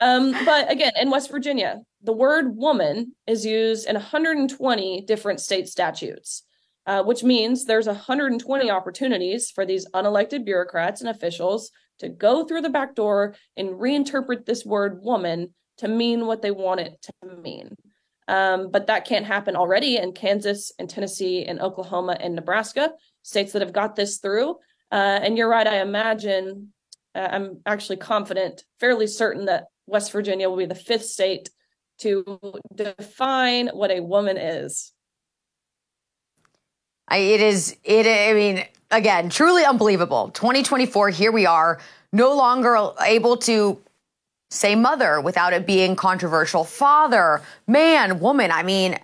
[0.00, 5.68] Um, but again, in West Virginia, the word woman is used in 120 different state
[5.68, 6.44] statutes,
[6.86, 12.62] uh, which means there's 120 opportunities for these unelected bureaucrats and officials to go through
[12.62, 17.36] the back door and reinterpret this word woman to mean what they want it to
[17.42, 17.76] mean.
[18.32, 23.52] Um, but that can't happen already in Kansas and Tennessee and Oklahoma and Nebraska, states
[23.52, 24.56] that have got this through.
[24.90, 26.72] Uh, and you're right, I imagine,
[27.14, 31.50] uh, I'm actually confident, fairly certain that West Virginia will be the fifth state
[31.98, 32.40] to
[32.74, 34.92] define what a woman is.
[37.08, 41.78] I, it is it i mean again truly unbelievable 2024 here we are
[42.12, 43.78] no longer able to
[44.52, 46.64] say mother without it being controversial.
[46.64, 48.98] Father man woman i mean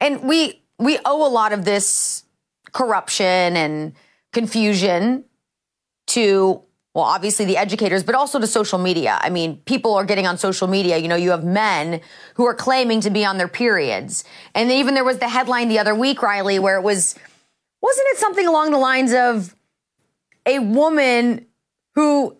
[0.00, 2.24] and we we owe a lot of this
[2.72, 3.92] corruption and
[4.32, 5.24] confusion
[6.06, 6.62] to
[6.94, 9.18] well obviously the educators but also to social media.
[9.20, 10.98] I mean people are getting on social media.
[10.98, 12.00] You know you have men
[12.34, 14.24] who are claiming to be on their periods.
[14.54, 17.14] And even there was the headline the other week riley where it was
[17.80, 19.54] wasn't it something along the lines of
[20.46, 21.46] a woman
[21.94, 22.36] who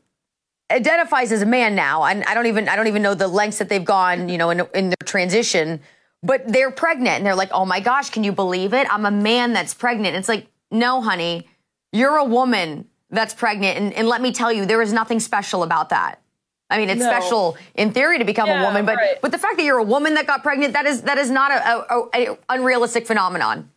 [0.70, 3.58] identifies as a man now and i don't even i don't even know the lengths
[3.58, 5.80] that they've gone you know in, in their transition
[6.22, 9.10] but they're pregnant and they're like oh my gosh can you believe it i'm a
[9.10, 11.46] man that's pregnant it's like no honey
[11.92, 15.62] you're a woman that's pregnant and, and let me tell you there is nothing special
[15.62, 16.20] about that
[16.72, 17.06] I mean, it's No.
[17.06, 19.20] special in theory to become a woman, but right.
[19.20, 21.50] but the fact that you're a woman that got pregnant that is that is not
[21.50, 23.68] a, a, a unrealistic phenomenon.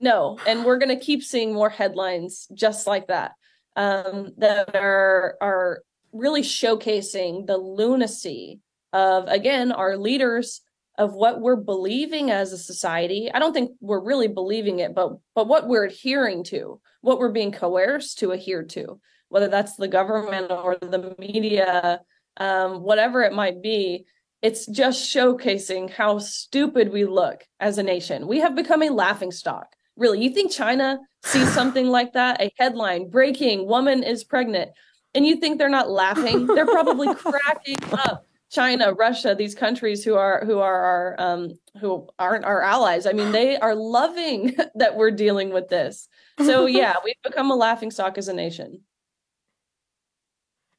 [0.00, 3.36] No, and we're going to keep seeing more headlines just like that
[3.76, 5.82] um, that are are
[6.12, 8.60] really showcasing the lunacy
[8.92, 10.60] of again our leaders
[10.96, 13.30] of what we're believing as a society.
[13.32, 17.32] I don't think we're really believing it, but but what we're adhering to, what we're
[17.32, 22.00] being coerced to adhere to, whether that's the government or the media,
[22.36, 24.06] um, whatever it might be.
[24.42, 28.28] It's just showcasing how stupid we look as a nation.
[28.28, 29.73] We have become a laughing stock.
[29.96, 32.40] Really, you think China sees something like that?
[32.40, 34.72] A headline breaking woman is pregnant.
[35.14, 36.46] And you think they're not laughing?
[36.46, 38.26] They're probably cracking up.
[38.50, 43.04] China, Russia, these countries who are who are our um who aren't our allies.
[43.04, 46.08] I mean, they are loving that we're dealing with this.
[46.38, 48.80] So yeah, we've become a laughing stock as a nation.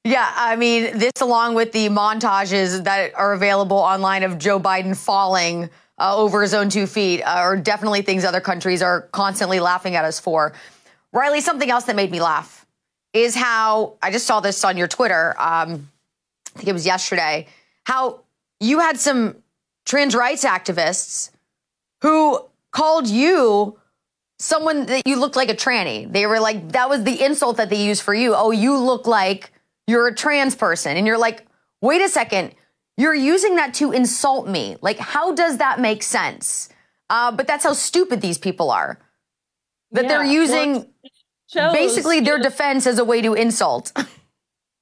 [0.06, 4.96] Yeah, I mean, this along with the montages that are available online of Joe Biden
[4.96, 9.60] falling uh, over his own two feet uh, are definitely things other countries are constantly
[9.60, 10.54] laughing at us for.
[11.14, 12.66] Riley, something else that made me laugh
[13.14, 15.34] is how I just saw this on your Twitter.
[15.40, 15.90] Um,
[16.54, 17.48] I think it was yesterday.
[17.86, 18.22] How
[18.60, 19.38] you had some
[19.86, 21.32] trans rights activists
[22.02, 22.40] who
[22.72, 23.80] called you
[24.38, 26.12] someone that you looked like a tranny.
[26.12, 28.36] They were like, that was the insult that they used for you.
[28.36, 29.52] Oh, you look like
[29.88, 30.98] you're a trans person.
[30.98, 31.46] And you're like,
[31.82, 32.54] wait a second,
[32.98, 34.78] you're using that to insult me.
[34.82, 36.70] Like, how does that make sense?
[37.10, 39.00] Uh, but that's how stupid these people are.
[39.92, 40.88] That they're using
[41.54, 43.92] well, basically their defense as a way to insult.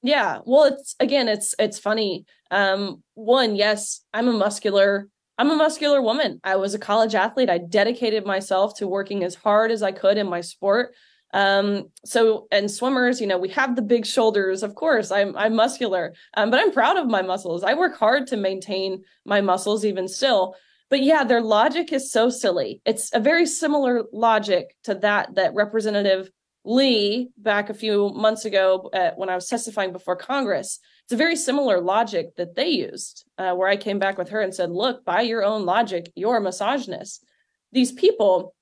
[0.04, 0.40] Yeah.
[0.44, 2.26] Well, it's again, it's it's funny.
[2.50, 6.40] Um, one, yes, I'm a muscular, I'm a muscular woman.
[6.44, 7.48] I was a college athlete.
[7.48, 10.94] I dedicated myself to working as hard as I could in my sport.
[11.34, 15.10] Um, so and swimmers, you know, we have the big shoulders, of course.
[15.10, 17.64] I'm I'm muscular, um, but I'm proud of my muscles.
[17.64, 20.54] I work hard to maintain my muscles even still.
[20.90, 22.80] But yeah, their logic is so silly.
[22.86, 26.30] It's a very similar logic to that that Representative
[26.64, 30.78] Lee back a few months ago uh, when I was testifying before Congress.
[31.02, 34.40] It's a very similar logic that they used, uh, where I came back with her
[34.40, 37.24] and said, Look, by your own logic, you're a misogynist.
[37.72, 38.54] These people,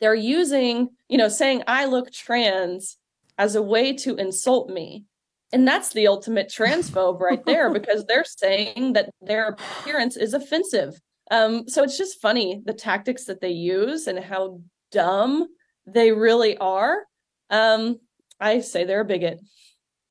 [0.00, 2.96] they're using, you know, saying I look trans
[3.38, 5.04] as a way to insult me.
[5.52, 11.00] And that's the ultimate transphobe right there because they're saying that their appearance is offensive.
[11.30, 14.60] Um, so it's just funny the tactics that they use and how
[14.90, 15.48] dumb
[15.86, 17.04] they really are.
[17.50, 18.00] Um,
[18.40, 19.40] I say they're a bigot.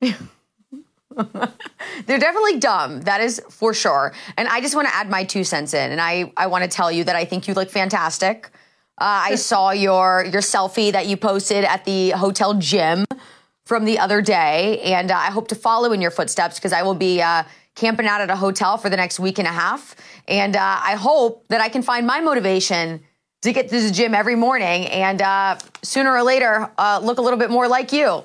[2.06, 3.02] They're definitely dumb.
[3.02, 4.12] That is for sure.
[4.36, 5.90] And I just want to add my two cents in.
[5.92, 8.50] And I, I want to tell you that I think you look fantastic.
[9.00, 13.06] Uh, I saw your your selfie that you posted at the hotel gym
[13.64, 16.82] from the other day, and uh, I hope to follow in your footsteps because I
[16.82, 17.44] will be uh,
[17.74, 19.96] camping out at a hotel for the next week and a half.
[20.28, 23.00] And uh, I hope that I can find my motivation
[23.42, 27.22] to get to the gym every morning and uh, sooner or later uh, look a
[27.22, 28.22] little bit more like you.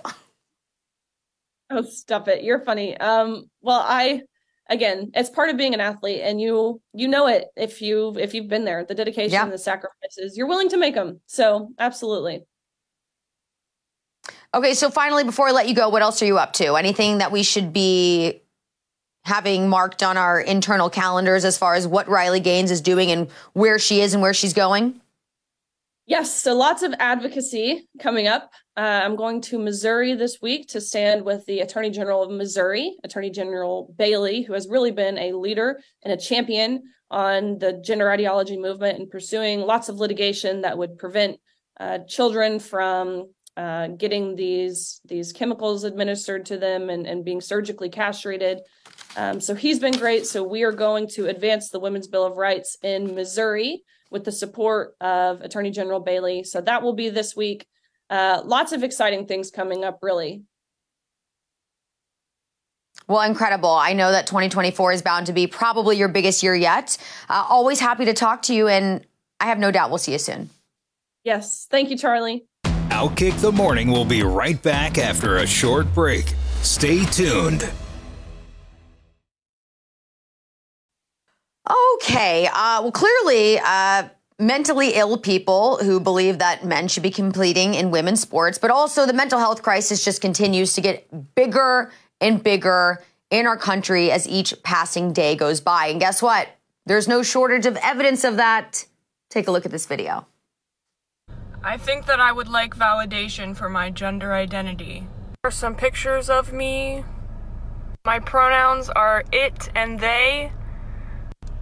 [1.69, 2.43] Oh, stop it.
[2.43, 2.97] You're funny.
[2.97, 4.23] Um, well, I
[4.69, 8.33] again, it's part of being an athlete and you you know it if you if
[8.33, 9.45] you've been there, the dedication, yeah.
[9.45, 11.21] the sacrifices, you're willing to make them.
[11.27, 12.45] So, absolutely.
[14.53, 16.75] Okay, so finally before I let you go, what else are you up to?
[16.75, 18.41] Anything that we should be
[19.23, 23.29] having marked on our internal calendars as far as what Riley Gaines is doing and
[23.53, 25.01] where she is and where she's going?
[26.07, 28.51] Yes, so lots of advocacy coming up.
[28.77, 32.95] Uh, I'm going to Missouri this week to stand with the Attorney General of Missouri,
[33.03, 38.11] Attorney General Bailey, who has really been a leader and a champion on the gender
[38.11, 41.37] ideology movement and pursuing lots of litigation that would prevent
[41.79, 47.89] uh, children from uh, getting these these chemicals administered to them and, and being surgically
[47.89, 48.59] castrated.
[49.17, 50.27] Um, so he's been great.
[50.27, 53.81] So we are going to advance the Women's Bill of Rights in Missouri
[54.11, 56.43] with the support of Attorney General Bailey.
[56.43, 57.67] So that will be this week.
[58.09, 60.43] Uh, lots of exciting things coming up, really.
[63.07, 63.69] Well, incredible.
[63.69, 66.97] I know that 2024 is bound to be probably your biggest year yet.
[67.29, 69.05] Uh, always happy to talk to you, and
[69.39, 70.49] I have no doubt we'll see you soon.
[71.23, 71.67] Yes.
[71.69, 72.45] Thank you, Charly.
[72.89, 76.33] Outkick the Morning will be right back after a short break.
[76.61, 77.69] Stay tuned.
[81.69, 82.47] Okay.
[82.47, 87.89] Uh, well, clearly, uh, mentally ill people who believe that men should be competing in
[87.91, 93.01] women's sports, but also the mental health crisis just continues to get bigger and bigger
[93.31, 95.87] in our country as each passing day goes by.
[95.87, 96.49] And guess what?
[96.85, 98.85] There's no shortage of evidence of that.
[99.29, 100.27] Take a look at this video.
[101.63, 105.07] I think that I would like validation for my gender identity.
[105.41, 107.03] There are some pictures of me.
[108.05, 110.51] My pronouns are it and they.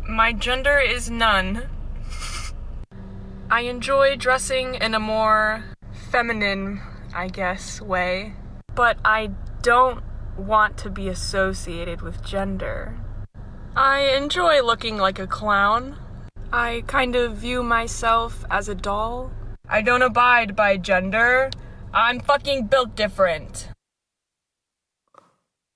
[0.08, 1.64] My gender is none.
[3.50, 5.64] I enjoy dressing in a more
[6.12, 6.82] feminine,
[7.16, 8.34] I guess, way,
[8.76, 9.32] but I
[9.62, 10.04] don't
[10.38, 13.00] want to be associated with gender.
[13.78, 15.98] I enjoy looking like a clown.
[16.52, 19.32] I kind of view myself as a doll.
[19.70, 21.50] I don't abide by gender.
[21.94, 23.70] I'm fucking built different.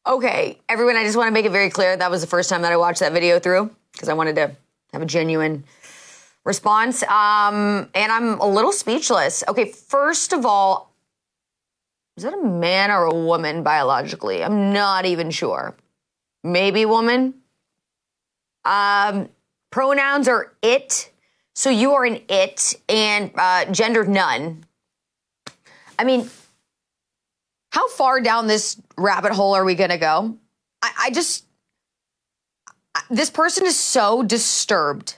[0.05, 2.63] Okay, everyone, I just want to make it very clear that was the first time
[2.63, 4.55] that I watched that video through because I wanted to
[4.93, 5.63] have a genuine
[6.45, 7.03] response.
[7.03, 9.43] Um, and I'm a little speechless.
[9.47, 10.93] Okay, first of all,
[12.15, 14.43] is that a man or a woman biologically?
[14.43, 15.75] I'm not even sure.
[16.43, 17.35] Maybe woman.
[18.65, 19.29] Um,
[19.71, 21.11] pronouns are it.
[21.53, 24.65] So you are an it and uh, gender none.
[25.99, 26.29] I mean,
[27.71, 30.37] how far down this rabbit hole are we going to go?
[30.81, 31.45] I, I just,
[33.09, 35.17] this person is so disturbed.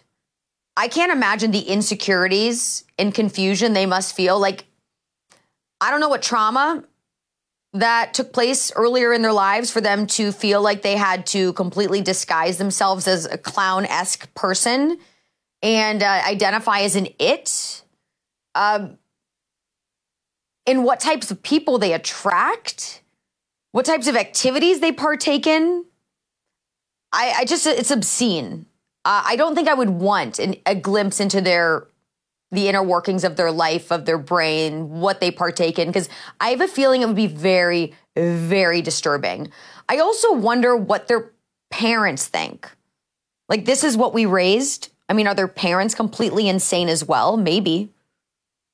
[0.78, 4.40] I can't imagine the insecurities and confusion they must feel.
[4.40, 4.66] Like,
[5.82, 6.84] I don't know what trauma
[7.74, 11.54] that took place earlier in their lives for them to feel like they had to
[11.54, 14.98] completely disguise themselves as a clown esque person
[15.62, 17.84] and uh, identify as an it.
[18.56, 18.98] Um,
[20.66, 23.02] and what types of people they attract,
[23.72, 25.86] what types of activities they partake in.
[27.12, 28.66] I, I just, it's obscene.
[29.06, 31.88] Uh, I don't think I would want an, a glimpse into their
[32.52, 36.50] the inner workings of their life, of their brain, what they partake in, because I
[36.50, 39.52] have a feeling it would be very, very disturbing.
[39.88, 41.32] I also wonder what their
[41.70, 42.68] parents think.
[43.50, 44.90] Like, this is what we raised.
[45.08, 47.38] I mean, are their parents completely insane as well?
[47.38, 47.94] Maybe.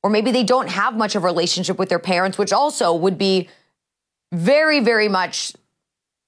[0.03, 3.17] Or maybe they don't have much of a relationship with their parents, which also would
[3.17, 3.49] be
[4.31, 5.53] very, very much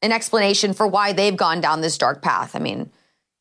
[0.02, 2.56] an explanation for why they've gone down this dark path.
[2.56, 2.92] I mean,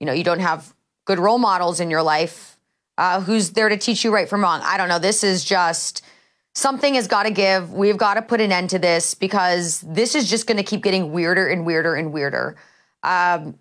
[0.00, 2.58] you know, you don't have good role models in your life.
[2.98, 4.60] Uh, who's there to teach you right from wrong?
[4.62, 4.98] I don't know.
[4.98, 6.02] This is just
[6.54, 7.72] something has got to give.
[7.72, 10.82] We've got to put an end to this because this is just going to keep
[10.82, 12.56] getting weirder and weirder and weirder.
[13.02, 13.58] Um,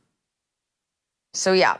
[1.34, 1.78] so yeah,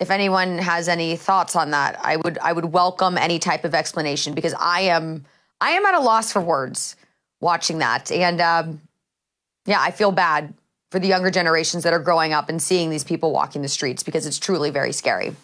[0.00, 3.74] if anyone has any thoughts on that, I would I would welcome any type of
[3.74, 5.24] explanation because I am
[5.60, 6.96] I am at a loss for words
[7.40, 8.80] watching that, and um,
[9.66, 10.54] yeah, I feel bad
[10.90, 14.02] for the younger generations that are growing up and seeing these people walking the streets
[14.02, 15.34] because it's truly very scary.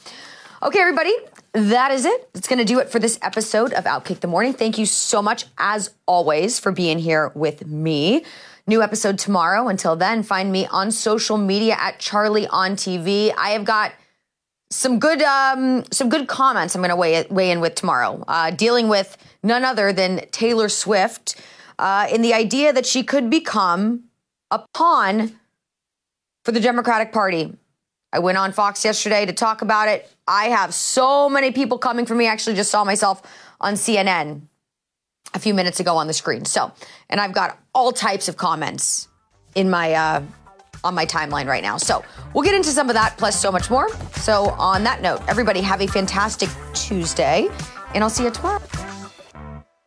[0.62, 1.12] Okay, everybody,
[1.52, 2.30] that is it.
[2.34, 4.52] It's going to do it for this episode of Outkick the Morning.
[4.52, 8.24] Thank you so much, as always, for being here with me.
[8.68, 9.66] New episode tomorrow.
[9.66, 13.34] Until then, find me on social media at Charly on TV.
[13.36, 13.92] I have got
[14.70, 16.76] some good um, some good comments.
[16.76, 20.68] I'm going to weigh weigh in with tomorrow, uh, dealing with none other than Taylor
[20.68, 21.40] Swift
[21.80, 24.04] uh, in the idea that she could become
[24.52, 25.32] a pawn
[26.44, 27.56] for the Democratic Party.
[28.12, 30.08] I went on Fox yesterday to talk about it.
[30.28, 32.28] I have so many people coming for me.
[32.28, 33.22] I actually just saw myself
[33.60, 34.42] on CNN
[35.34, 36.44] a few minutes ago on the screen.
[36.44, 36.70] So,
[37.08, 39.08] and I've got all types of comments
[39.54, 40.22] in my uh,
[40.84, 41.78] on my timeline right now.
[41.78, 43.88] So we'll get into some of that plus so much more.
[44.16, 47.48] So on that note, everybody have a fantastic Tuesday,
[47.94, 48.60] and I'll see you tomorrow.